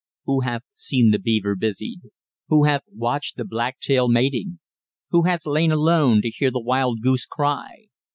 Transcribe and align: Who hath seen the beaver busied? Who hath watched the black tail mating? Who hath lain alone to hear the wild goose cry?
Who 0.25 0.39
hath 0.39 0.63
seen 0.73 1.11
the 1.11 1.19
beaver 1.19 1.55
busied? 1.55 1.99
Who 2.47 2.63
hath 2.63 2.81
watched 2.91 3.37
the 3.37 3.45
black 3.45 3.79
tail 3.79 4.07
mating? 4.07 4.57
Who 5.11 5.25
hath 5.25 5.45
lain 5.45 5.71
alone 5.71 6.23
to 6.23 6.31
hear 6.31 6.49
the 6.49 6.59
wild 6.59 7.03
goose 7.03 7.27
cry? 7.27 7.85